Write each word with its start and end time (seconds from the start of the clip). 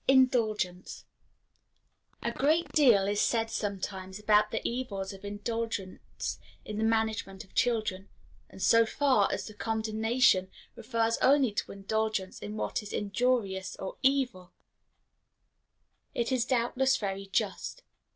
Indulgence. 0.07 1.05
A 2.23 2.31
great 2.31 2.71
deal 2.71 3.07
is 3.07 3.21
said 3.21 3.51
sometimes 3.51 4.17
about 4.17 4.49
the 4.49 4.67
evils 4.67 5.13
of 5.13 5.23
indulgence 5.23 6.39
in 6.65 6.79
the 6.79 6.83
management 6.83 7.43
of 7.43 7.53
children; 7.53 8.09
and 8.49 8.59
so 8.63 8.83
far 8.83 9.31
as 9.31 9.45
the 9.45 9.53
condemnation 9.53 10.49
refers 10.75 11.19
only 11.21 11.51
to 11.51 11.71
indulgence 11.71 12.39
in 12.39 12.57
what 12.57 12.81
is 12.81 12.93
injurious 12.93 13.75
or 13.75 13.97
evil, 14.01 14.53
it 16.15 16.31
is 16.31 16.45
doubtless 16.45 16.97
very 16.97 17.27
just. 17.27 17.83